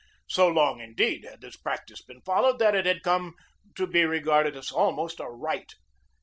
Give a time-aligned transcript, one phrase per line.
[0.27, 3.35] So long, indeed, had this practice been followed that it had come
[3.75, 5.71] to be re garded as almost a right.